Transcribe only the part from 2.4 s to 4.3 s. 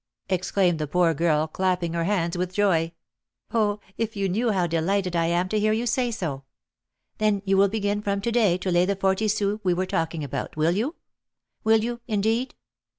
joy. "Oh, if you